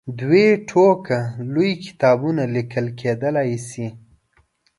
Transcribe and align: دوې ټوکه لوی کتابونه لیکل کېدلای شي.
دوې 0.19 0.47
ټوکه 0.69 1.19
لوی 1.53 1.71
کتابونه 1.85 2.43
لیکل 2.55 2.85
کېدلای 2.99 3.51
شي. 3.69 3.87